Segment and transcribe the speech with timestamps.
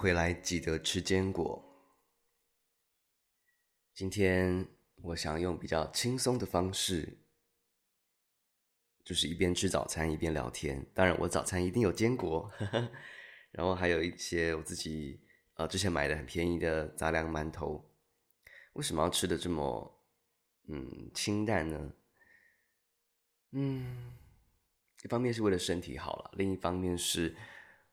[0.00, 1.62] 回来，记得吃坚果。
[3.92, 4.66] 今天
[5.02, 7.18] 我想用比较轻松的方式，
[9.04, 10.86] 就是一边吃早餐一边聊天。
[10.94, 12.50] 当然，我早餐一定有坚果，
[13.52, 15.20] 然后还有一些我自己
[15.56, 17.92] 呃之前买的很便宜的杂粮馒头。
[18.72, 20.02] 为什么要吃的这么
[20.68, 21.92] 嗯清淡呢？
[23.50, 24.14] 嗯，
[25.04, 27.36] 一方面是为了身体好了，另一方面是。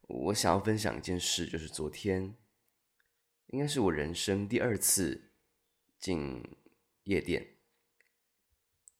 [0.07, 2.33] 我想要分享一件事，就是昨天，
[3.47, 5.33] 应该是我人生第二次
[5.99, 6.41] 进
[7.03, 7.55] 夜店，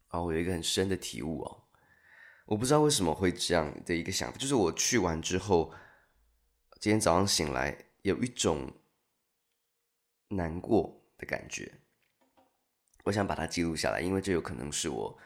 [0.10, 1.64] 啊，我有一个很深的体悟哦，
[2.46, 5.74] 我不知道为什么会这样的一个想法，就是我去完之后，
[6.80, 8.70] 今天早上醒来有一种
[10.28, 11.80] 难过的感觉，
[13.06, 15.18] 我想把它记录下来，因为这有可能是我，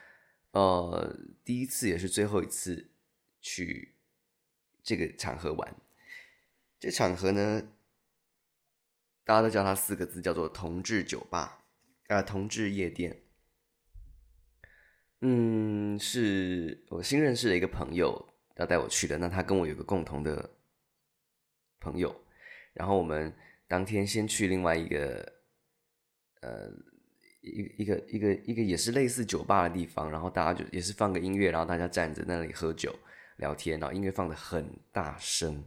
[0.52, 2.92] 呃，第一次也是最后一次
[3.42, 3.96] 去。
[4.84, 5.76] 这个场合玩，
[6.80, 7.62] 这场合呢，
[9.24, 11.64] 大家都叫它四个字，叫做“同志酒吧”
[12.10, 13.22] 啊、，“同志夜店”。
[15.22, 19.20] 嗯，是我新认识的一个朋友要带我去的。
[19.20, 20.50] 那他跟我有个共同的
[21.80, 22.24] 朋友，
[22.74, 23.32] 然后我们
[23.68, 25.34] 当天先去另外一个，
[26.42, 26.72] 呃，
[27.42, 32.98] 一一个一个一个也是类似酒吧的地方，然后大家就也是放个音乐，然后大家站在那里喝酒。
[33.42, 35.66] 聊天，然后音乐放得很大声，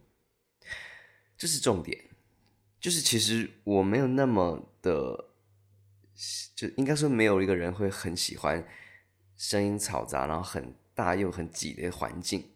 [1.36, 2.02] 这是重点。
[2.80, 5.32] 就是其实我没有那么的，
[6.54, 8.66] 就应该说没有一个人会很喜欢
[9.36, 12.52] 声音嘈杂，然后很大又很挤的环境。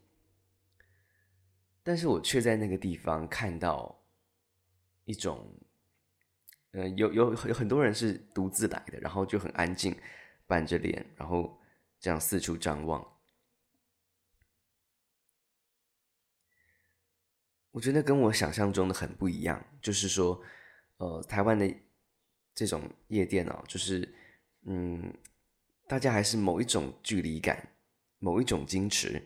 [1.82, 4.04] 但是我却在那个地方看到
[5.04, 5.58] 一种，
[6.72, 9.96] 呃，有有有很多人是独自来的，然后就很安静，
[10.46, 11.58] 板着脸，然后
[11.98, 13.17] 这样四处张望。
[17.78, 20.42] 我觉得跟我想象中的很不一样，就是说，
[20.96, 21.72] 呃，台湾的
[22.52, 24.16] 这种夜店哦，就是，
[24.62, 25.14] 嗯，
[25.86, 27.68] 大家还是某一种距离感，
[28.18, 29.22] 某一种矜持，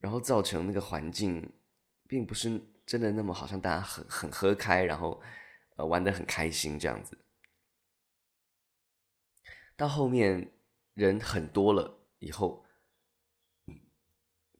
[0.00, 1.48] 然后造成那个环境，
[2.08, 5.22] 并不是真的那么好像大家很很喝开，然后
[5.76, 7.16] 呃玩得很开心这样子。
[9.76, 10.50] 到后面
[10.94, 12.64] 人很多了以后，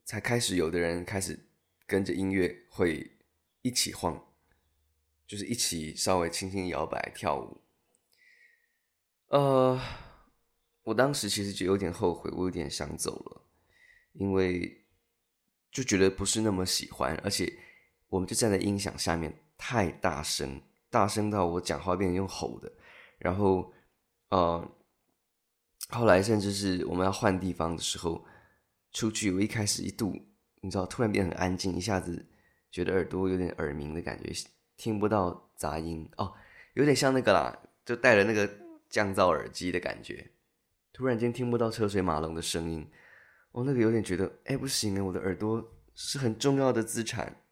[0.04, 1.47] 才开始有的人开始。
[1.88, 3.16] 跟着音乐会
[3.62, 4.22] 一起晃，
[5.26, 7.62] 就是一起稍微轻轻摇摆跳舞。
[9.28, 9.80] 呃，
[10.82, 13.42] 我当时其实就有点后悔，我有点想走了，
[14.12, 14.84] 因为
[15.72, 17.58] 就觉得不是那么喜欢，而且
[18.08, 20.60] 我们就站在音响下面太大声，
[20.90, 22.70] 大声到我讲话变成用吼的。
[23.18, 23.72] 然后，
[24.28, 24.70] 呃，
[25.88, 28.26] 后来甚至是我们要换地方的时候，
[28.92, 30.14] 出去，我一开始一度。
[30.60, 32.26] 你知道，突然变很安静，一下子
[32.70, 34.32] 觉得耳朵有点耳鸣的感觉，
[34.76, 36.34] 听不到杂音哦，
[36.74, 38.50] 有点像那个啦，就戴了那个
[38.88, 40.32] 降噪耳机的感觉，
[40.92, 42.90] 突然间听不到车水马龙的声音，
[43.52, 47.42] 哦，那个有点觉得，哎，不行啊，我的耳朵是很重要的资产。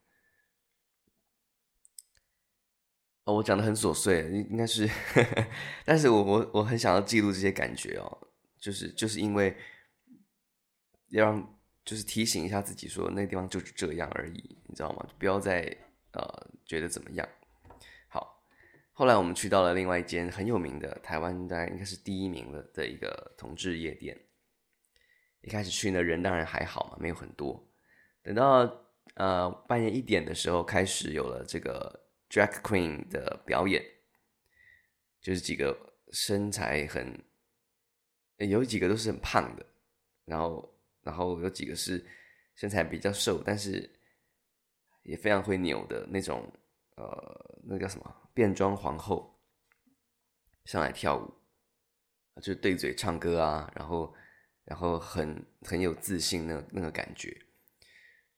[3.24, 4.88] 哦，我讲的很琐碎，应应该是，
[5.84, 8.28] 但是我我我很想要记录这些感觉哦，
[8.58, 9.56] 就是就是因为
[11.08, 11.55] 要让。
[11.86, 15.06] 就是提醒一下自己，说那地方就是这样而已，你知道吗？
[15.20, 15.62] 不要再
[16.10, 16.20] 呃
[16.64, 17.26] 觉得怎么样。
[18.08, 18.42] 好，
[18.92, 24.20] 后来我们去到了另外一间很有名的台湾，当然应该是第一名的的一个同志夜店。
[25.42, 27.64] 一开始去呢，人当然还好嘛，没有很多。
[28.20, 28.68] 等到
[29.14, 33.80] 呃半夜一点的时候，开始有了这个 drag queen 的表演，
[35.20, 37.22] 就是几个身材很，
[38.38, 39.64] 有几个都是很胖的，
[40.24, 40.72] 然后。
[41.06, 42.04] 然后有几个是
[42.56, 43.88] 身材比较瘦，但是
[45.04, 46.52] 也非常会扭的那种，
[46.96, 49.40] 呃，那叫什么变装皇后
[50.64, 51.32] 上来跳舞，
[52.42, 54.12] 就对嘴唱歌啊，然后
[54.64, 57.40] 然后很很有自信那那个感觉，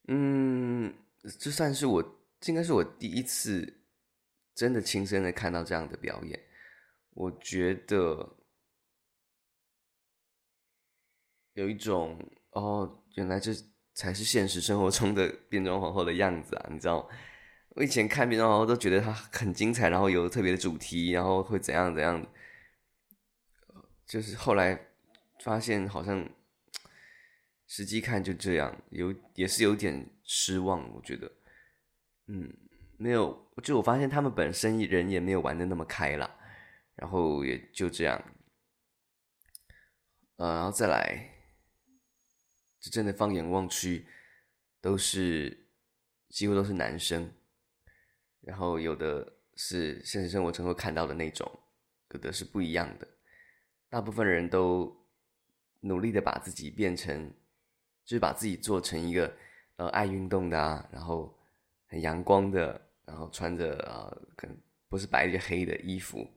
[0.09, 0.95] 嗯，
[1.41, 2.03] 这算是我
[2.39, 3.83] 这应该是我第一次
[4.55, 6.39] 真的亲身的看到这样的表演，
[7.13, 8.37] 我觉得
[11.55, 12.19] 有一种。
[12.51, 13.53] 哦，原来这
[13.95, 16.69] 才是现实生活中的 变装皇后的样子啊！
[16.71, 17.09] 你知道，
[17.71, 22.27] 我以前看变装皇后都觉得她很精彩，然后有特别的主题，然后会怎样怎样。
[24.07, 24.89] 就是后来
[25.41, 26.27] 发现好像
[27.67, 30.91] 实际看就这样，有也是有点失望。
[30.95, 31.31] 我觉得，
[32.29, 32.51] 嗯，
[32.97, 36.31] 没有，就我发现他们本身人也没有玩的那么开朗，
[36.95, 38.23] 然后也就这样，
[40.37, 41.35] 呃，然后再来。
[42.89, 44.07] 真的放眼望去，
[44.81, 45.67] 都是
[46.29, 47.31] 几乎都是男生，
[48.41, 51.51] 然后有的是现实生活中会看到的那种，
[52.11, 53.09] 有的是不一样的。
[53.89, 54.95] 大部分人都
[55.81, 57.33] 努力的把自己变成，
[58.05, 59.35] 就是把自己做成一个
[59.77, 61.37] 呃爱运动的啊，然后
[61.87, 64.57] 很阳光的，然后穿着、呃、可能
[64.89, 66.29] 不是白就黑的衣服，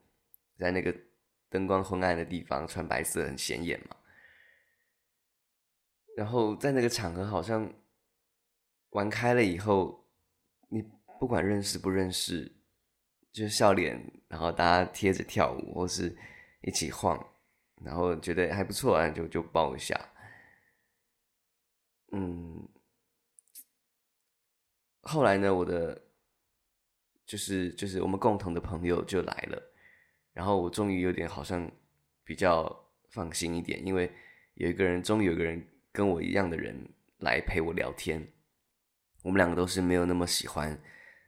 [0.57, 0.95] 在那个
[1.49, 3.97] 灯光昏暗的地方穿白色很显眼嘛。
[6.17, 7.73] 然后在那个场合好像
[8.89, 10.05] 玩开了以后，
[10.67, 10.83] 你
[11.19, 12.51] 不管认识不认识，
[13.31, 13.97] 就笑脸，
[14.27, 16.15] 然后大家贴着跳舞或是
[16.61, 17.17] 一起晃，
[17.81, 19.97] 然后觉得还不错啊，就就抱一下。
[22.11, 22.67] 嗯，
[25.03, 26.09] 后来呢，我的
[27.25, 29.71] 就是就是我们共同的朋友就来了，
[30.33, 31.71] 然后我终于有点好像
[32.25, 34.11] 比较放心一点，因为
[34.55, 35.65] 有一个人，终于有个人。
[35.91, 38.31] 跟我一样的人来陪我聊天，
[39.23, 40.81] 我们两个都是没有那么喜欢，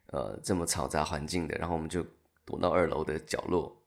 [0.08, 1.58] 呃，这么嘈杂环境的。
[1.58, 2.06] 然后我们就
[2.46, 3.86] 躲到二楼的角落，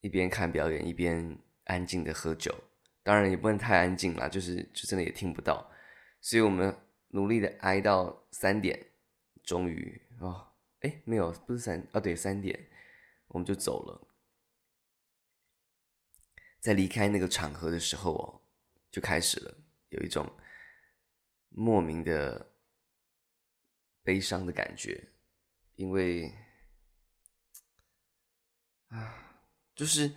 [0.00, 2.54] 一边看表演，一边安静的喝酒。
[3.02, 5.70] 当然也不能太安静啦，就是就真的也听不到。
[6.20, 6.76] 所以我们
[7.08, 8.92] 努力的挨到三点，
[9.44, 10.46] 终于哦，
[10.80, 12.68] 哎，没有，不是三，哦，对，三点，
[13.28, 14.08] 我们就走了。
[16.60, 18.42] 在离开那个场合的时候哦。
[18.90, 19.54] 就开始了，
[19.90, 20.30] 有一种
[21.50, 22.54] 莫名的
[24.02, 25.12] 悲伤的感觉，
[25.74, 26.34] 因为
[28.88, 29.44] 啊，
[29.74, 30.16] 就是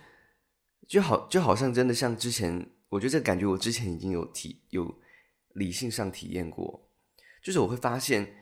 [0.88, 5.02] 就好就好像真的像之前，我觉得这感觉我之前已经有体有
[5.48, 6.90] 理性上体验过，
[7.42, 8.34] 就是我会发现，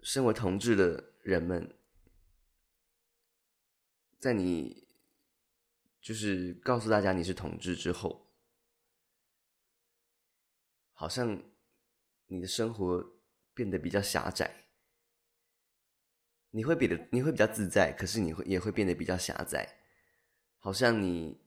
[0.00, 1.76] 身为同志的人们，
[4.20, 4.86] 在你
[6.00, 8.21] 就是告诉大家你是同志之后。
[11.02, 11.42] 好像
[12.26, 13.04] 你的生活
[13.54, 14.66] 变得比较狭窄，
[16.50, 19.80] 你会比的你会比较自在，可是你会也会变得比较狭窄。
[20.60, 21.40] 好像你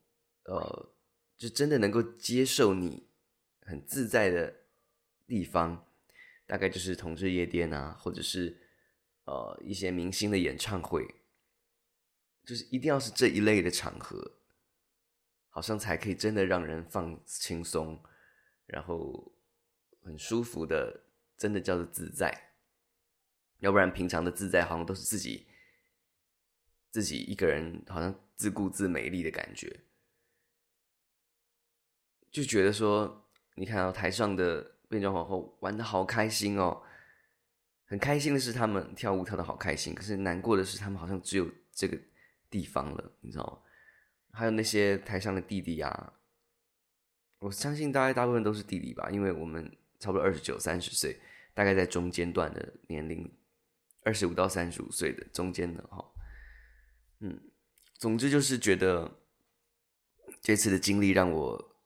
[0.44, 0.94] 呃，
[1.38, 3.08] 就真的能够接受你
[3.62, 4.54] 很自在的
[5.26, 5.88] 地方，
[6.46, 8.62] 大概就是同志夜店啊，或者是
[9.24, 11.16] 呃一些明星的演唱会，
[12.44, 14.34] 就是一定要是这一类的场合，
[15.48, 18.04] 好像才可以真的让人放轻松，
[18.66, 19.32] 然后。
[20.06, 21.02] 很舒服的，
[21.36, 22.52] 真的叫做自在。
[23.58, 25.48] 要不然平常的自在好像都是自己
[26.92, 29.80] 自己一个人，好像自顾自美丽的感觉。
[32.30, 36.84] 就觉得说，你看到台上的变装皇后玩的好开心哦，
[37.86, 41.98] 很开心的是他们跳舞跳得好开心，可是难过的是他们好像只有这个
[42.52, 43.60] 地方了，你知道吗？
[44.34, 46.14] 还有那些台上的弟弟啊，
[47.40, 49.76] 我相信大概大部分都是弟弟吧，因为我们。
[50.00, 51.20] 差不多二十九、三十岁，
[51.54, 53.34] 大概在中间段的年龄，
[54.02, 56.14] 二十五到三十五岁的中间的哈，
[57.22, 57.52] 嗯，
[57.94, 59.22] 总之就是觉得
[60.42, 61.82] 这次的经历让我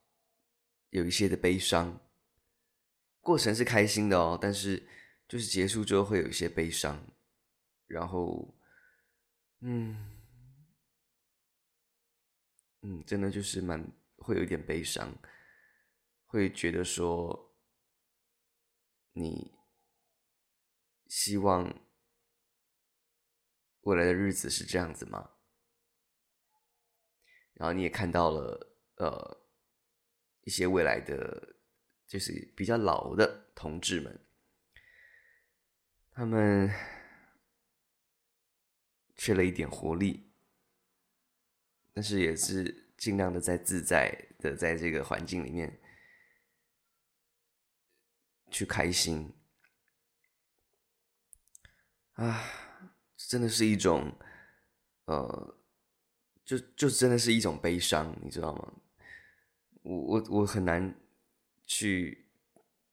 [0.90, 2.02] 有一些的悲伤，
[3.22, 4.88] 过程是开心的哦，但是
[5.28, 7.06] 就是结束之后会有一些悲伤，
[7.86, 8.57] 然后，
[9.62, 10.12] 嗯，
[12.81, 15.16] 嗯，真的就是蛮会有一点悲伤，
[16.26, 17.45] 会觉得说。
[19.13, 19.59] 你
[21.07, 21.81] 希望
[23.81, 25.31] 未来的日子是这样子吗？
[27.54, 29.45] 然后你也看到了，呃，
[30.42, 31.57] 一些未来的，
[32.07, 34.25] 就是比较老的同志们，
[36.11, 36.69] 他们
[39.16, 40.31] 缺了一点活力，
[41.94, 45.81] 但是也是尽量的在自在的在这个环境里面。
[48.52, 49.32] 去开心
[52.14, 52.44] 啊，
[53.16, 54.14] 真的是一种，
[55.06, 55.58] 呃，
[56.44, 58.74] 就就真的是一种悲伤，你知道吗？
[59.84, 60.94] 我我我很难
[61.66, 62.28] 去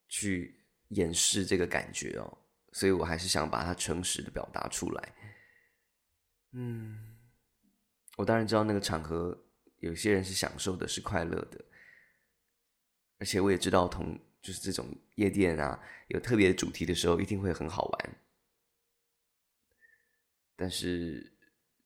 [0.07, 2.37] 去掩饰这个感觉哦，
[2.71, 5.15] 所以我还是想把它诚实的表达出来。
[6.51, 7.17] 嗯，
[8.15, 9.37] 我当然知道那个场合
[9.79, 11.65] 有些人是享受的，是快乐的，
[13.19, 14.17] 而且我也知道同。
[14.41, 18.15] 就是这种夜店啊，有特别的主题的时候，一定会很好玩。
[20.55, 21.33] 但是，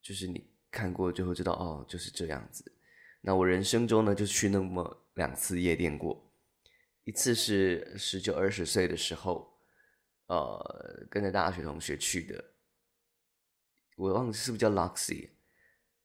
[0.00, 2.72] 就是你看过就会知道，哦，就是这样子。
[3.20, 6.32] 那我人生中呢，就去那么两次夜店过，
[7.04, 9.58] 一次是十九二十岁的时候，
[10.26, 12.54] 呃，跟着大学同学去的，
[13.96, 15.30] 我忘记是不是叫 Luxy，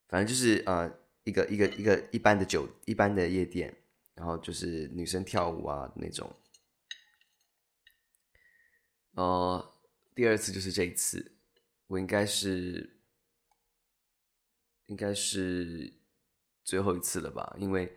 [0.08, 3.76] 反正就是呃，一个一个一个一般的酒，一般的夜店。
[4.18, 6.36] 然后就是女生跳舞啊那种，
[9.12, 9.80] 呃，
[10.16, 11.38] 第二次就是这一次，
[11.86, 13.00] 我应该是，
[14.88, 15.94] 应该是
[16.64, 17.56] 最后一次了吧？
[17.60, 17.96] 因为，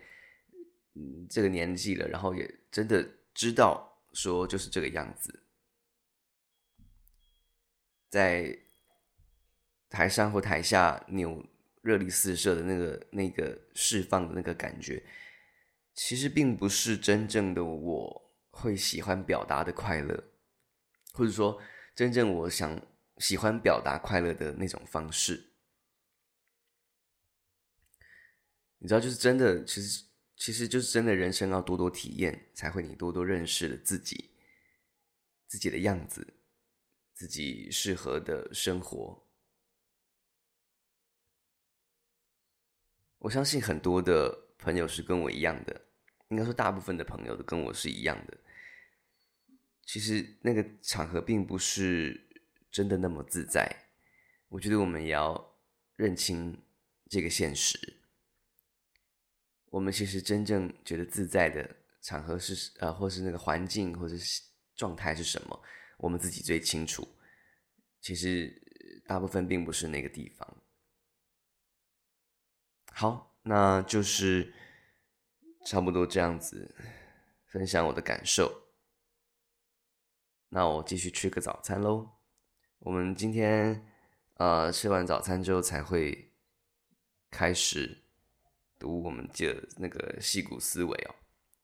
[0.92, 5.42] 嗯，这个年纪了，然后也真的知道说就是这个样子，
[8.10, 8.58] 在
[9.88, 11.42] 台上或台下扭
[11.80, 15.02] 热力四射的那个那个释放的那个感觉，
[16.02, 20.32] 其实并不是真正的我会喜欢表达的快乐，
[21.12, 21.60] 或者说
[21.94, 22.80] 真正我想。
[23.18, 25.52] 喜欢表达快乐的那种方式，
[28.78, 30.04] 你知道，就是真的，其实
[30.36, 34.30] 其实就是真的，人生要多多体验，才会你多多认识了自己，
[35.46, 36.32] 自己的样子，
[37.12, 39.28] 自己适合的生活。
[43.18, 45.89] 我相信很多的朋友是跟我一样的，
[46.30, 48.36] 应该说大部分的朋友都跟我是一样的。
[49.84, 52.26] 其实那个场合并不是。
[52.72, 53.68] 真的那么自在？
[54.46, 55.58] 我觉得我们也要
[55.96, 56.56] 认清
[57.08, 57.96] 这个现实。
[59.70, 61.68] 我们其实真正觉得自在的
[62.00, 64.40] 场合是呃，或是那个环境，或者是
[64.76, 65.62] 状态是什么，
[65.98, 67.08] 我们自己最清楚。
[68.00, 68.62] 其实
[69.04, 70.62] 大部分并不是那个地方。
[72.92, 74.54] 好，那就是
[75.64, 76.74] 差不多这样子
[77.46, 78.62] 分享我的感受。
[80.48, 82.08] 那我继续吃个早餐喽。
[82.80, 83.86] 我们今天，
[84.34, 86.32] 呃，吃完早餐之后才会
[87.30, 88.02] 开始
[88.78, 91.14] 读我们的那个矽谷思维哦。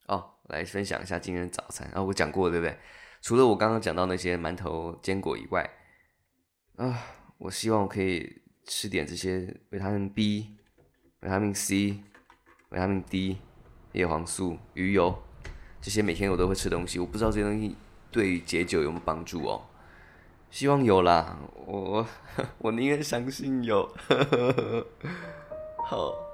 [0.06, 2.78] 哦，来分享一下今天的早餐啊，我讲过对不对？
[3.22, 5.68] 除了我刚刚讲到那些馒头、坚果以外，
[6.76, 7.02] 啊，
[7.38, 10.54] 我希望我可以吃点这些维他命 B、
[11.20, 12.04] 维他命 C、
[12.68, 13.38] 维他命 D、
[13.96, 15.22] 叶黄素、鱼油
[15.80, 16.98] 这些每天我都会吃东西。
[16.98, 17.74] 我不知道这些东西
[18.10, 19.62] 对解酒有没有帮助哦。
[20.50, 22.06] 希望有啦，我
[22.58, 23.82] 我宁愿相信有。
[24.08, 24.86] 呵呵呵
[25.84, 26.25] 好。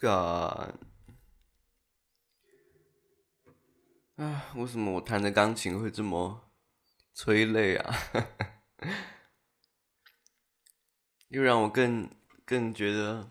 [0.00, 0.76] God，
[4.16, 6.50] 啊，为什么我弹的钢琴会这么
[7.12, 7.94] 催泪啊？
[11.28, 12.10] 又让我更
[12.46, 13.30] 更觉得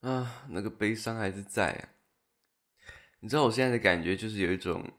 [0.00, 1.88] 啊，那个悲伤还是在啊。
[3.20, 4.92] 你知道我现在的感觉就是有一种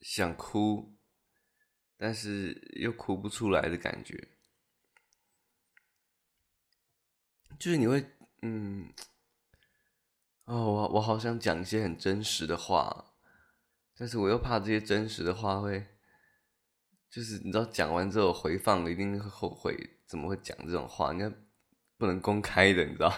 [0.00, 0.96] 想哭，
[1.96, 4.28] 但是又哭不出来的感觉。
[7.58, 8.04] 就是你会，
[8.42, 8.92] 嗯，
[10.44, 13.14] 哦，我我好想讲一些很真实的话，
[13.96, 15.86] 但是我又怕这些真实的话会，
[17.08, 19.74] 就是你知道讲完之后回放一定会后悔，
[20.06, 21.12] 怎么会讲这种话？
[21.12, 21.30] 应该
[21.96, 23.12] 不能公开的，你知道？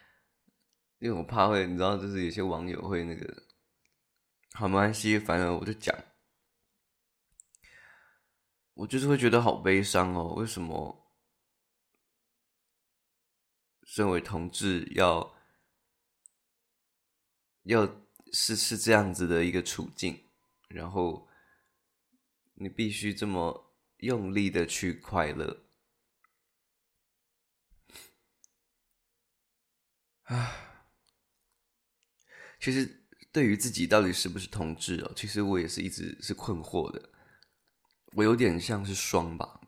[0.98, 3.42] 因为我怕会，你知道，就是有些网友会那个，
[4.52, 5.96] 好，没关系，反正我就讲，
[8.74, 11.05] 我就是会觉得好悲伤哦，为什么？
[13.86, 15.34] 身为同志要，
[17.62, 17.88] 要
[18.32, 20.28] 是是这样子的一个处境，
[20.68, 21.26] 然后
[22.54, 25.64] 你必须这么用力的去快乐。
[30.24, 30.52] 啊，
[32.58, 37.10] 其实对于自己到底是不是同志哦，其实我也是一直是困惑的。
[38.16, 39.60] 我有点像是双吧，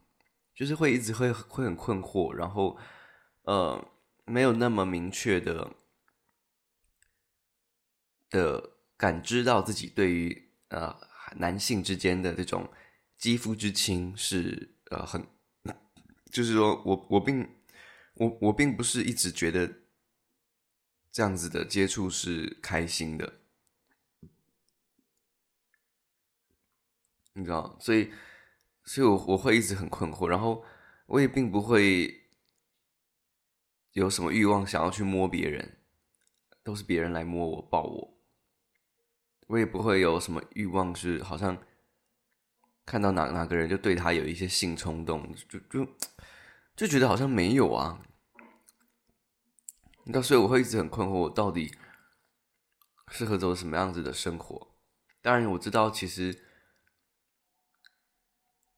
[0.56, 2.76] 就是会一直会会很困惑，然后
[3.42, 3.92] 呃，
[4.28, 5.74] 没有那么明确的
[8.30, 10.94] 的感知到自己对于呃
[11.36, 12.70] 男性之间的这种
[13.16, 15.26] 肌肤之亲是呃很，
[16.30, 17.48] 就是说我我并
[18.14, 19.72] 我我并不是一直觉得。
[21.10, 23.40] 这样子的接触是开心的，
[27.32, 28.12] 你知道，所以，
[28.84, 30.64] 所以我我会一直很困惑，然后
[31.06, 32.27] 我也并不会
[33.98, 35.76] 有什么欲望想要去摸别人，
[36.62, 38.16] 都是别人来摸我抱我，
[39.48, 41.60] 我也不会有什么欲望是好像
[42.86, 45.84] 看到哪哪个人就对他有一些性冲动，就就
[46.76, 48.00] 就觉得好像没有啊。
[50.04, 51.74] 那所以我会一直很困惑，我到底
[53.10, 54.76] 适合走什么样子的生活？
[55.20, 56.44] 当然，我知道其实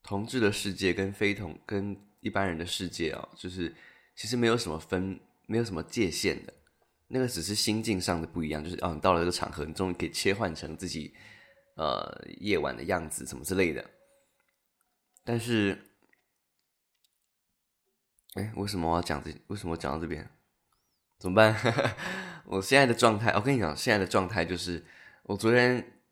[0.03, 3.77] 同志的世界跟非同跟一般人的世界啊，就是
[4.21, 6.53] 其实没有什么分，没有什么界限的。
[7.09, 11.15] 那个只是心境上的不一样，就是哦，你到了这个场合，你终于可以切换成自己
[11.75, 13.83] 呃夜晚的样子，什么之类的。
[15.25, 15.87] 但是，
[18.35, 19.35] 哎，为什么我要讲这？
[19.47, 20.31] 为什么我讲到这边？
[21.19, 21.57] 怎么办？
[22.45, 24.85] 我现在的状态，我跟你讲，现在的状态就是，
[25.23, 26.03] 我昨天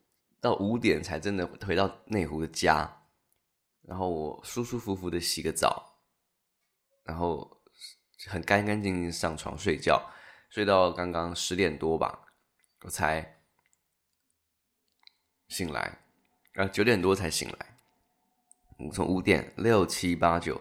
[0.40, 3.02] 到五点才真的回到内湖的家，
[3.82, 6.00] 然后我舒舒服服的洗个澡，
[7.04, 7.57] 然后
[8.26, 10.02] 很干干净净上床睡觉，
[10.50, 12.26] 睡到刚刚十点多吧，
[12.82, 13.36] 我才
[15.48, 15.98] 醒来，
[16.54, 17.78] 啊，九点多才醒来，
[18.92, 20.60] 从五点六七八九。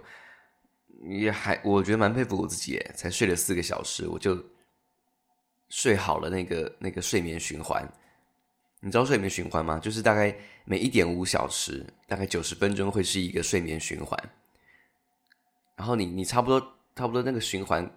[1.09, 4.43] 也还，我觉得蛮佩服我自己，才睡了四个小时，我就
[5.69, 7.87] 睡好了那个那个睡眠循环。
[8.79, 9.77] 你知道睡眠循环吗？
[9.77, 14.17] 就是大概每一点五小时，大概九十分钟会是一个睡眠循环。
[15.75, 17.87] 然后你你差不多差不多那个循环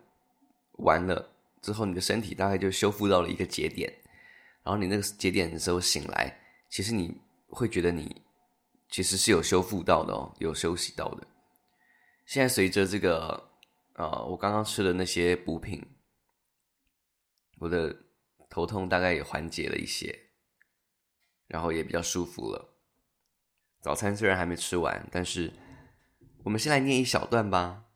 [0.72, 3.90] 完了之后，你的身体大概就修复到了一个节点。
[4.62, 8.22] 然后你那个节点的时候醒来，其实你会觉得你
[8.90, 11.26] 其实是有修复到的哦，有休息到的。
[12.26, 13.50] 现在随着这个，
[13.94, 15.82] 呃，我刚刚吃的那些补品，
[17.58, 17.96] 我的
[18.50, 20.16] 头痛大概也缓解了一些，
[21.46, 22.76] 然后也比较舒服了。
[23.80, 25.50] 早餐虽然还没吃完，但是
[26.44, 27.86] 我们先来念一小段吧。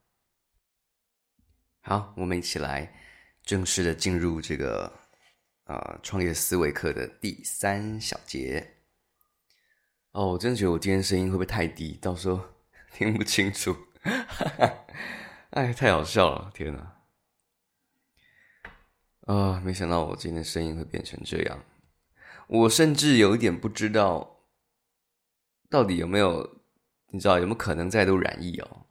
[1.87, 2.91] 好，我们一起来
[3.43, 4.91] 正式的进入这个、
[5.65, 8.77] 呃、创业思维课的第三小节。
[10.09, 12.43] 哦，我真的觉得我今天声音会不会太低，到时候
[12.91, 13.71] 听不清楚。
[14.01, 14.85] 哈哈，
[15.51, 16.51] 哎，太好笑了！
[16.55, 16.95] 天哪，
[19.31, 21.63] 啊、没想到我今天声音会变成这样。
[22.47, 24.39] 我甚至有一点不知道，
[25.69, 26.61] 到底有没有，
[27.11, 28.87] 你知道有没有可能再度染疫哦？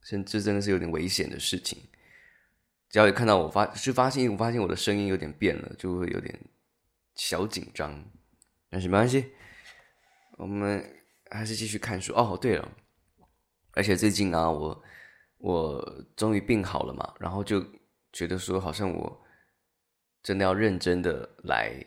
[0.00, 1.78] 甚至真的是有点危险的事情。
[2.88, 6.38] 只要一看到我发，就发现我发现我的声音有点变了，就会有点
[7.14, 8.04] 小紧张。
[8.70, 9.32] 但是没关系，
[10.38, 12.12] 我们还是继续看书。
[12.14, 12.68] 哦，对了。
[13.72, 14.82] 而且最近啊，我
[15.38, 17.64] 我终于病好了嘛，然后就
[18.12, 19.24] 觉得说，好像我
[20.22, 21.84] 真的要认真的来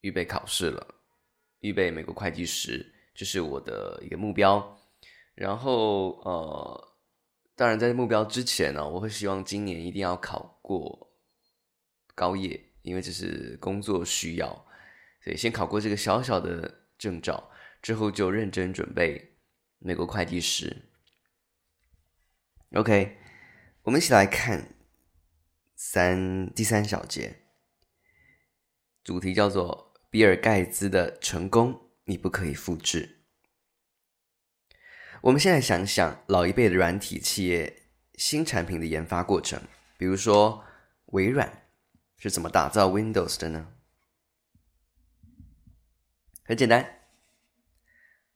[0.00, 0.94] 预备考试了，
[1.60, 4.78] 预备美国会计师，这是我的一个目标。
[5.34, 6.91] 然后呃，
[7.62, 11.14] 当然在目标之前呢，我会希望今年一定要考过
[12.12, 14.48] 高业，因为这是工作需要，
[15.22, 19.36] 所以先考过这个小小的证照，之后就认真准备。
[19.78, 20.88] 美国会计师
[22.72, 23.16] ，OK，
[23.82, 24.74] 我们一起来看
[25.76, 27.44] 三第三小节，
[29.04, 33.21] 主题叫做“比尔盖茨的成功你不可以复制”。
[35.22, 37.84] 我们现在想想老一辈的软体企业
[38.16, 39.62] 新产品的研发过程，
[39.96, 40.64] 比如说
[41.06, 41.62] 微软
[42.16, 43.68] 是怎么打造 Windows 的呢？
[46.42, 46.98] 很简单。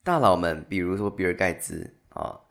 [0.04, 2.42] 大佬们，比如说比尔盖茨啊，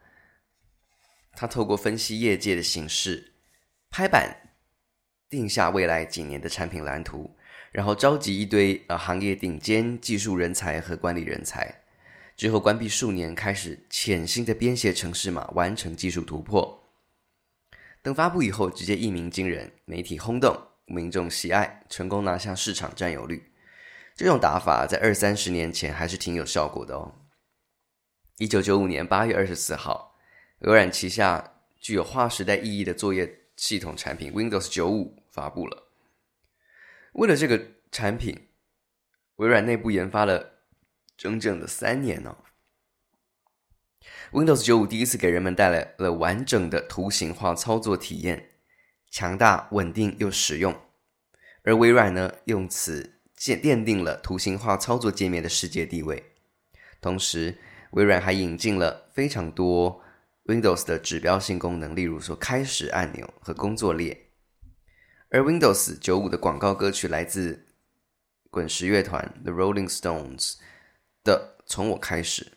[1.31, 3.35] 他透过分析业界的形势，
[3.89, 4.51] 拍板
[5.29, 7.37] 定下未来几年的产品蓝图，
[7.71, 11.84] 然后召集一堆呃行业顶尖技术人才和管理人才，
[12.35, 16.83] 之后关闭数年，开始潜心的编写程式码，完成技术突破。
[18.01, 23.51] 等发布以后，直接一鸣惊人，媒体轰动，民众喜爱，成功拿下市场占有率。
[24.15, 27.15] 这种打法在二三十年前还是挺有效果的哦。
[28.37, 30.15] 一九九五年八月二十四号，
[30.59, 35.87] 微软旗下具有划时代意义的作业系统产品 Windows 95发布了。
[37.13, 38.49] 为了这个产品，
[39.37, 40.54] 微软内部研发了
[41.17, 42.37] 整整的三年呢、哦。
[44.31, 48.51] Windows 95第一次给人们带来了完整的图形化操作体验，
[49.09, 50.75] 强大、稳定又实用。
[51.63, 56.33] 而微软呢，用此奠奠定了图形化操作界面的世界地位。
[57.01, 57.57] 同时，
[57.91, 60.01] 微软还引进了非常多
[60.45, 64.29] Windows 的指标性功能，例如说开始按钮和工作列。
[65.29, 67.65] 而 Windows 95的广告歌曲来自
[68.51, 70.57] 滚石乐团 The Rolling Stones
[71.25, 72.49] 的《从我开始》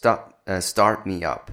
[0.00, 1.50] ，Start 呃、Start Me Up，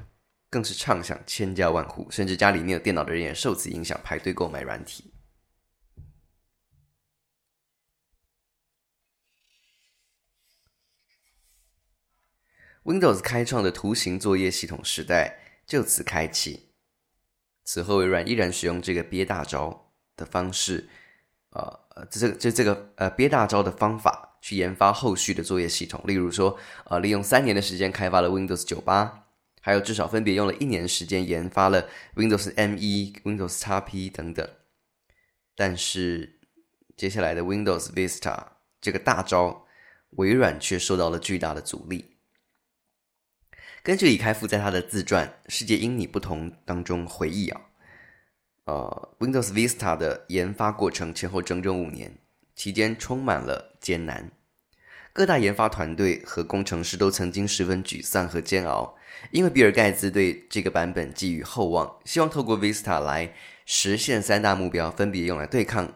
[0.49, 5.11] 更是畅响千家万户，甚至家里没有电脑的人也受此影响排队购买软体。
[12.83, 16.71] Windows 开创的图形作业系统时代就此开启。
[17.63, 20.89] 此后，微软依然使用这个憋大招的方式，
[21.51, 21.61] 呃
[21.95, 26.01] 呃，这这这这个呃憋大招的方法去研发后续的作业系统。
[26.05, 29.11] 例如说，呃，利用三年的时间开发了 Windows 98，
[29.61, 34.49] 还有至少分别用了一年时间研发了 Windows ME、Windows XP 等等。
[35.55, 36.39] 但是，
[36.97, 38.47] 接下来的 Windows Vista
[38.81, 39.65] 这个大招，
[40.11, 42.17] 微软却受到了巨大的阻力。
[43.83, 47.61] 根据李开复在他的自传《世界因你不同》当中回忆啊，
[48.65, 52.15] 呃，Windows Vista 的研发过程前后整整五年，
[52.61, 54.29] 期间充满了艰难，
[55.13, 58.95] 各大研发团队和工程师都曾经十分沮丧和煎熬，
[59.31, 63.33] 因为比尔盖茨对这个版本寄予厚望，希望透过 Vista 来
[63.65, 65.91] 实现三大目标，分别用来对抗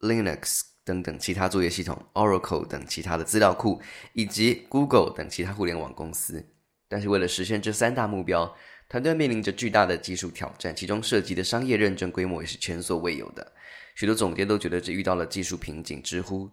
[0.00, 3.80] Linux 等等其他作业系统、Oracle 等其他的资料库，
[4.12, 6.44] 以及 Google 等其他互联网公司。
[6.88, 8.52] 但是，为了实现这三大目标，
[8.88, 13.52] 团队面临着巨大的技术挑战，其中涉及的商业认证规模也是前所未有的。
[14.00, 16.50] 许多总监都觉得这遇到了技术瓶颈，直呼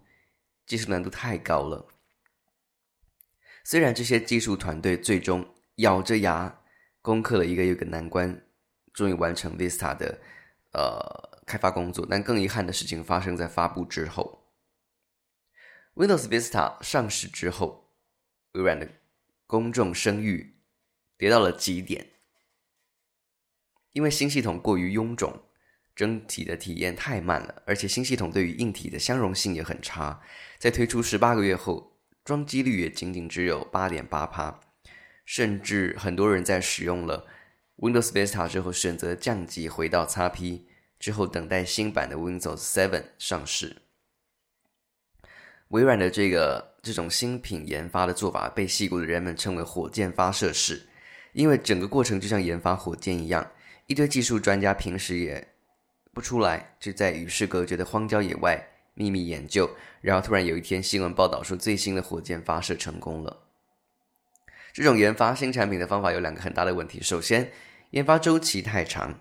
[0.66, 1.82] 技术难度太高了。
[3.64, 6.60] 虽然这些技术团队最终咬着牙
[7.00, 8.46] 攻克了一个又一个难关，
[8.92, 10.20] 终于完成 Vista 的
[10.74, 14.44] 呃开发工作，但更遗憾的事情发生在发布之后。
[15.94, 17.94] Windows Vista 上市之后，
[18.52, 18.86] 微软的
[19.46, 20.58] 公众声誉
[21.16, 22.10] 跌到了极点，
[23.92, 25.40] 因为新系统过于臃肿，
[25.98, 30.20] 整体的体验太慢了，而且新系统对于硬体的相容性也很差。
[30.56, 34.60] 在推出十八个月后，装机率也仅仅只有八点八趴，
[35.24, 37.26] 甚至很多人在使用了
[37.78, 40.60] Windows Vista 之后，选择降级回到 XP
[41.00, 43.78] 之后，等待新版的 Windows 7上市。
[45.70, 46.68] 微软的这个。
[46.80, 50.88] 这种新品研发的做法被戏骨的人们称为“火箭发射式”，
[51.34, 53.50] 因为整个过程就像研发火箭一样，
[53.88, 55.46] 一堆技术专家平时也
[56.12, 63.44] 不出来，就在与世隔绝的荒郊野外秘密研究，然后突然有一天新闻报道说最新的火箭发射成功了。
[64.72, 67.52] 这种研发新产品的方法有两个很大的问题：首先，
[67.90, 69.20] 研发周期太长，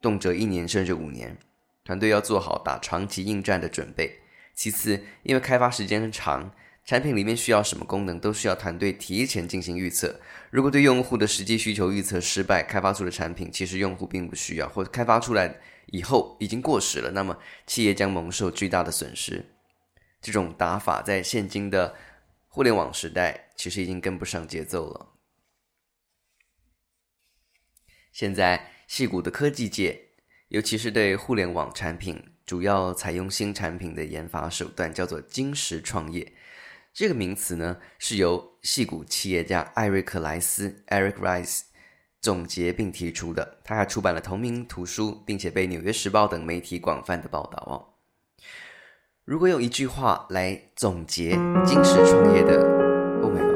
[0.00, 1.36] 动辄一年甚至五年，
[1.84, 4.18] 团队要做好打长期应战的准备；
[4.54, 6.52] 其次，因为开发时间长。
[6.86, 10.20] 产品里面需要什么功能，都需要团队提前进行预测。
[10.50, 19.44] 如果对用户的实际需求预测失败，开发出的产品其实用户并不需要，或开发出来以后已经过时了，那么企业将蒙受巨大的损失。
[20.22, 21.96] 这种打法在现今的
[22.46, 25.08] 互联网时代，其实已经跟不上节奏了。
[28.12, 30.10] 现在，矽谷的科技界，
[30.48, 36.32] 尤其是对互联网产品，主要采用新产品的研发手段，叫做金石创业。
[36.96, 41.64] 这个名词呢，是由戏骨企业家艾瑞克莱斯 （Eric Rice）
[42.22, 43.58] 总结并提出的。
[43.62, 47.92] 他还出版了同名图书，并且被《纽约时报》等媒体广泛的报道哦。
[49.26, 51.32] 如果用一句话来总结
[51.66, 52.62] 精实创业的，
[53.22, 53.52] 欧美吗？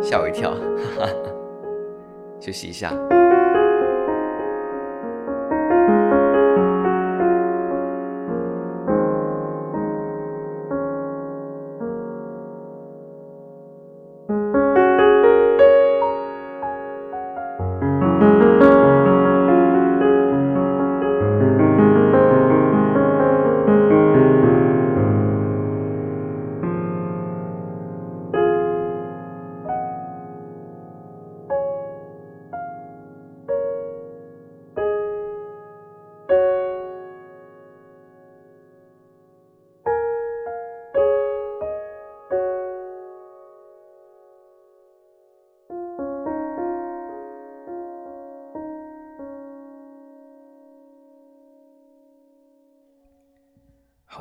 [0.00, 1.08] 吓我一跳，哈哈，
[2.40, 2.96] 休息一下。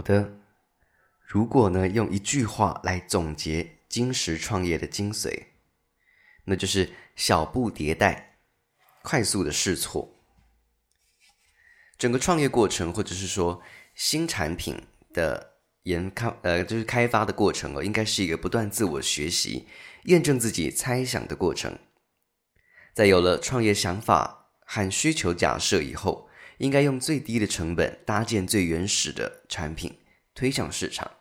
[0.03, 0.33] 的，
[1.21, 5.45] 如果呢用一句话来总结金石创业的精髓，
[6.45, 8.37] 那就是小步迭代，
[9.01, 10.13] 快速的试错。
[11.97, 13.61] 整个创业过程，或者是说
[13.95, 14.81] 新产品
[15.13, 19.67] 的研开，呃，就是开发的过程哦，应该是一个不断自我学习、
[20.03, 21.77] 验证自己猜想的过程。
[22.93, 29.99] 在有了创业想法和需求假设以后，应该用最低的成本搭建最原始的产品，
[30.33, 31.11] 推向市场，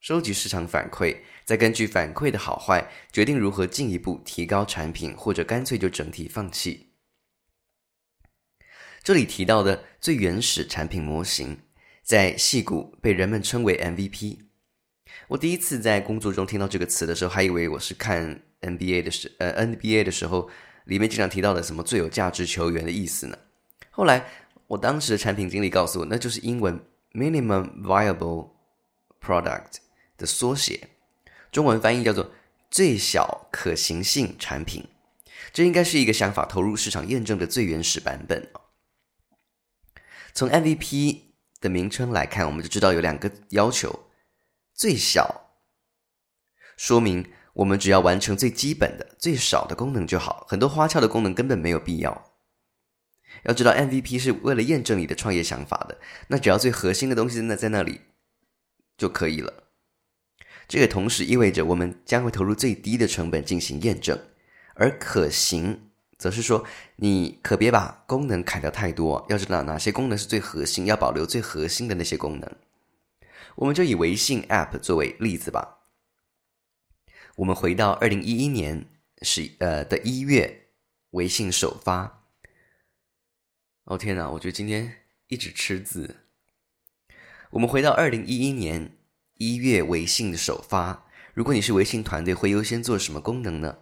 [0.00, 6.92] 收集市场反馈，再根据反馈的好坏，决定如何进一步提高产品，或者干脆就整体放弃。
[9.02, 11.60] 这里提到的最原始产品模型，
[12.02, 14.40] 在戏骨被人们称为 MVP。
[15.28, 20.50] 我第一次在工作中听到这个词的时候，还以为我是看 NBA 的时，呃，NBA 的时候，
[20.84, 23.38] 里面经常提到的什么最有价值球员的意思呢？
[23.96, 24.28] 后来，
[24.66, 26.78] 我当时的产品经理告诉我，那就是英文
[27.12, 28.50] Minimum Viable
[29.18, 29.76] Product
[30.18, 30.90] 的缩写，
[31.50, 32.30] 中文翻译叫做
[32.70, 34.86] 最小可行性产品。
[35.50, 38.50] 这应该是一个想法投入市场验证的最原始版本。
[40.34, 41.20] 从 MVP
[41.62, 44.10] 的名称来看，我们就知道有两个要求：
[44.74, 45.52] 最小，
[46.76, 52.25] 说明我们只要完成最基本的、最少的功能就好，很多花俏的功能根本没有必要。
[53.46, 58.00] 要知道，MVP 是为了验证你的创业想法的，那只要最核心的东西在那在那里
[58.98, 59.64] 就可以了。
[60.66, 64.18] 这个同时意味着我们将会投入最低的成本进行验证，
[64.74, 65.90] 而可行。
[66.18, 66.64] 则是说，
[66.96, 69.24] 你可别把功能砍掉太多。
[69.28, 72.50] 要知道哪些功能是最核心，要保留最核心的那些功能。
[73.54, 75.80] 我们就以微信 App 作为例子吧。
[77.36, 78.86] 我们回到二零一一年
[79.22, 80.68] 十呃的一月，
[81.10, 82.25] 微信首发。
[83.86, 84.92] 哦天哪，我觉得今天
[85.28, 86.16] 一直吃字。
[87.50, 88.98] 我们回到二零一一年
[89.34, 91.06] 一月，微信的首发。
[91.34, 93.78] 如果你是微信团队，会优先做什么功能呢？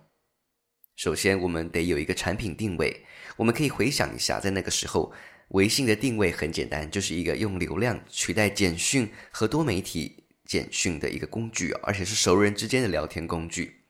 [0.94, 3.06] 首先，我们得有一个产品定位。
[3.36, 5.10] 我们可以回想一下，在那个时候，
[5.48, 13.86] 微信的定位很简单，就是一个用流量取代简讯和多媒体简讯的一个工具，而且是熟人之间的聊天工具。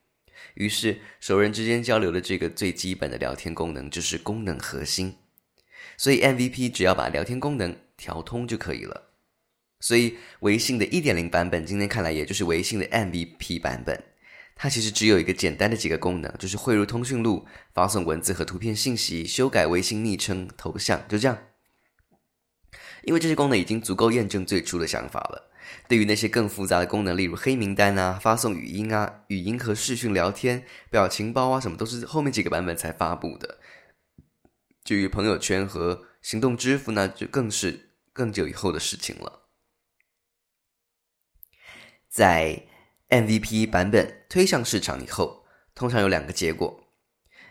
[0.55, 5.17] 于是，熟人之间交流的这个最基本的聊天功能就是功能核心。
[5.97, 9.03] 所以，MVP 只要把聊天功能调通就可以了。
[9.81, 14.03] 所以，微信的一点零版本，今天看来也就是微信的 MVP 版本。
[14.57, 21.37] 它其实只有一个简单的几个功能，就是汇入通讯录、发送文字和图片信息、修改微信昵称、头像，就这样。
[23.03, 25.51] 因为这些功能已经足够验证最初的想法了。
[25.89, 33.59] 对于那些更复杂的功能，例如黑名单啊、发送语音啊、语音和视讯聊天、表情包啊，什么都是后面几个版本才发布的。
[34.85, 39.49] 至于朋友圈和行动支付，那就更是更久以后的事情了。
[42.09, 42.67] 在
[43.09, 46.93] MVP 版本推向市场以后，通常有两个结果：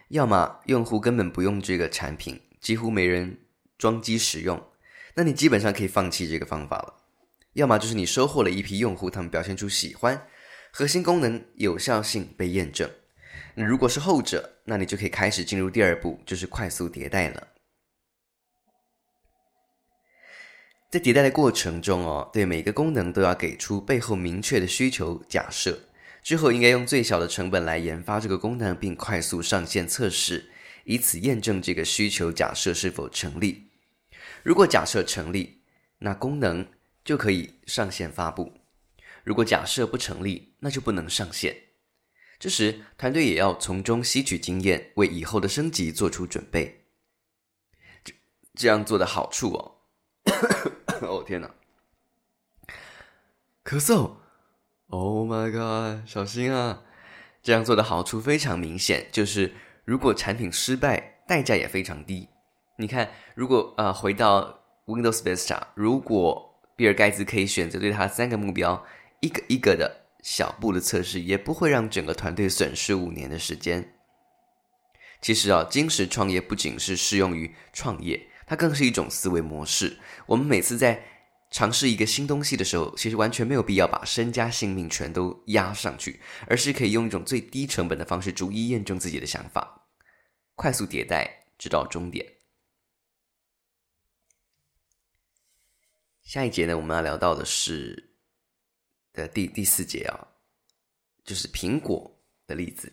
[0.09, 3.45] 要么用户根本不用这个产品，几乎没人
[3.77, 4.71] 装机使用，
[5.15, 7.03] 那你基本上可以放弃这个方法了；
[7.53, 10.27] 要么就是你收获了一批用户，他们表现出喜欢，
[10.71, 12.89] 核心功能有效性被验证。
[13.55, 17.47] 那如果是后者，那你就可以开始进入第二步，就是快速迭代了。
[20.89, 25.79] 在迭代的过程中哦，对每个功能都要给出背后明确的需求假设，
[26.21, 30.51] 之后应该用最小的成本来研发这个功能，并快速上线测试，
[30.83, 33.71] 以此验证这个需求假设是否成立。
[34.43, 35.63] 如果假设成立，
[35.97, 36.67] 那功能
[37.03, 38.51] 就可以上线发布；
[39.23, 41.55] 如果假设不成立，那就不能上线。
[42.43, 46.83] 这时团队也要从中吸取经验，为以后的升级做出准备。
[48.03, 48.13] 这
[48.53, 49.75] 这样做的好处哦。
[51.07, 51.49] 哦天哪！
[53.63, 54.15] 咳嗽
[54.87, 56.05] ！Oh my god！
[56.05, 56.81] 小心啊！
[57.41, 59.53] 这样做的好处非常明显，就是
[59.85, 62.27] 如果产品失败，代价也非常低。
[62.77, 68.85] 你看，如果啊、呃、回到 Windows Vista，如果比尔盖茨可以选择对他三个目标
[69.21, 73.93] 一个一个的小步的测试，也不会让整个团队损失五年的时间。
[75.21, 78.29] 其实啊，精实创业不仅是适用于创业。
[78.45, 79.97] 它更是一种思维模式。
[80.25, 81.01] 我们每次在
[81.49, 89.87] 尝试一个新东西的时候，其实完全没有必要把身家性命全都压上去，而是可以用一种最低成本的方式，逐一验证自己的想法，
[90.55, 92.25] 快速迭代，直到终点。
[96.21, 98.12] 下一节呢，我们要聊到的是
[99.13, 100.27] 的第第四节啊
[101.23, 102.91] 就是苹果的例子。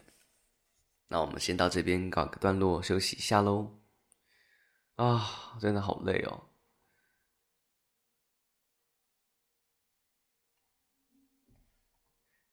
[1.09, 3.81] 那我们先到这边搞个段落休息一下喽
[4.95, 6.51] 啊真的好累哦。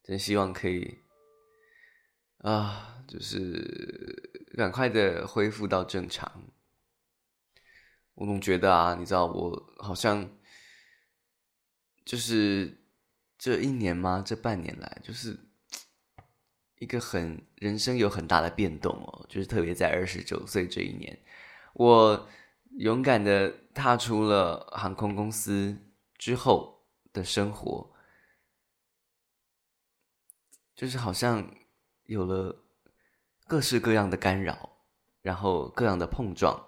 [0.04, 1.00] 真希望可以
[2.38, 6.48] 啊就是赶快的恢复到正常。
[8.14, 10.28] 我总觉得啊你知道我好像
[12.06, 12.77] 就是
[13.38, 14.24] 这一年吗？
[14.26, 15.40] 这半年来，就是
[16.80, 21.20] 一个很人生有很大的变动哦，就是特别在二十九岁这一年，
[21.74, 22.28] 我
[22.78, 25.78] 勇敢的踏出了航空公司
[26.18, 27.94] 之后的生活。
[30.76, 31.56] 就是好像
[32.04, 32.64] 有了
[33.48, 34.78] 各式各样的干扰，
[35.24, 36.68] 然后各样的碰撞，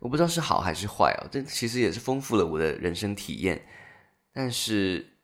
[0.00, 1.28] 我不知道是好还是坏哦。
[1.30, 3.64] 这其实也是丰富了我的人生体验。
[4.32, 5.15] 但是，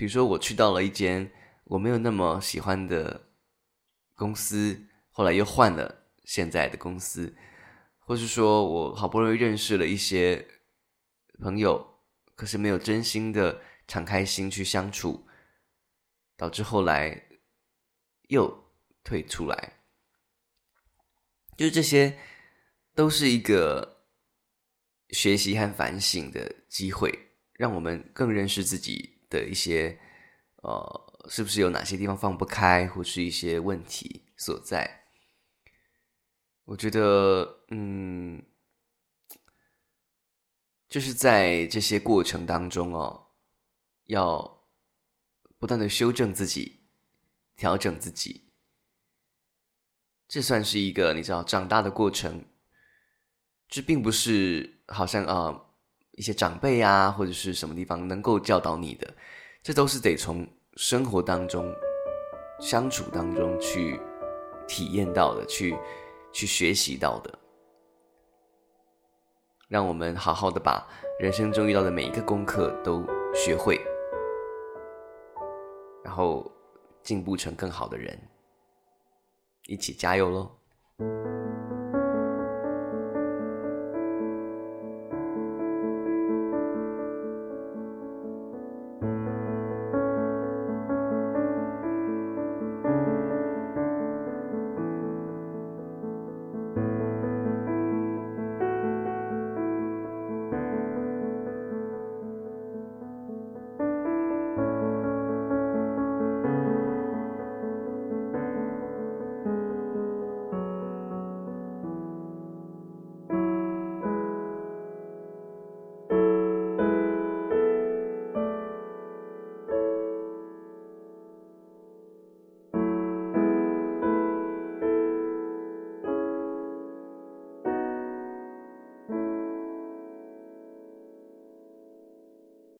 [0.00, 1.30] 比如说我去到了一间
[1.64, 3.28] 我没有那么喜欢的
[4.14, 7.36] 公司，后来又换了现在的公司，
[7.98, 10.48] 或是说我好不容易认识了一些
[11.38, 11.86] 朋友，
[12.34, 15.26] 可是没有真心的敞开心去相处。
[16.34, 17.22] 导致后来
[18.28, 18.72] 又
[19.04, 19.82] 退出来，
[21.58, 22.18] 就是这些
[22.94, 24.06] 都是一个
[25.10, 27.12] 学习和反省的机会，
[27.52, 29.98] 让我们更认识自己的一些
[30.56, 35.04] 呃，是不是有哪些地方放不开，或是一些问题所在。
[36.64, 38.44] 我觉得，嗯，
[40.88, 43.28] 就是在这些过程当中哦，
[44.04, 44.60] 要。
[45.58, 46.86] 不断的修正自己，
[47.54, 48.50] 调整自己，
[50.26, 52.46] 这算是一个你知道长大的过程。
[53.68, 55.69] 这并不是好像啊、
[56.12, 59.12] 一些长辈啊或者是什么地方能够教导你的，
[59.62, 60.46] 这都是得从
[60.76, 61.74] 生活当中
[62.60, 64.00] 相处当中去
[64.68, 65.76] 体验到的，去
[66.32, 67.38] 去学习到的。
[69.68, 70.86] 让我们好好的把
[71.20, 73.80] 人生中遇到的每一个功课都学会。
[76.02, 76.50] 然后
[77.02, 78.18] 进步成更好的人，
[79.66, 81.49] 一起加油喽！